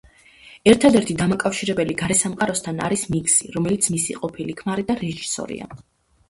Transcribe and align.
ერთადერთი 0.71 1.15
დამაკავშირებელი 1.19 1.95
გარესამყაროსთან 1.99 2.79
არის 2.87 3.05
მაქსი, 3.17 3.51
რომელიც 3.59 3.91
მისი 3.97 4.17
ყოფილი 4.23 4.57
ქმარი 4.63 4.87
და 4.91 4.99
რეჟისორია. 5.05 5.71